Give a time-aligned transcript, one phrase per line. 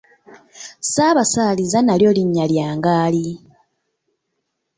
[0.85, 3.25] Ssaabasaaliza nalyo linnya lya ngaali.